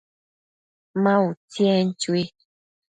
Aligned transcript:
Ma 1.03 1.13
utsi, 1.27 1.63
en 1.79 1.89
chui 2.01 2.23